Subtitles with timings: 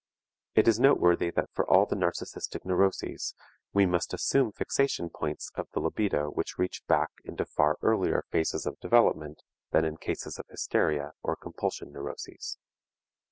[0.55, 3.35] It is noteworthy that for all the narcistic neuroses,
[3.71, 8.65] we must assume fixation points of the libido which reach back into far earlier phases
[8.65, 12.57] of development than in cases of hysteria or compulsion neuroses.